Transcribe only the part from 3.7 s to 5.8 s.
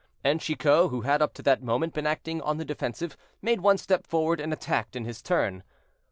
step forward and attacked in his turn.